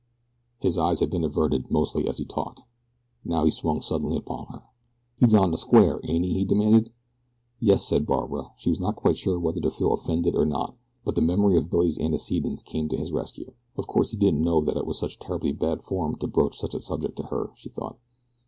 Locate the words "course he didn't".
13.85-14.41